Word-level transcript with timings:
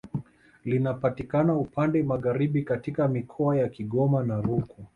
Linapatikana 0.65 1.53
upande 1.55 2.03
Magharibi 2.03 2.63
katika 2.63 3.07
mikoa 3.07 3.57
ya 3.57 3.69
Kigoma 3.69 4.23
na 4.23 4.41
Rukwa 4.41 4.85